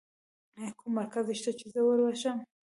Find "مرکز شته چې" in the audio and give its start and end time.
0.99-1.65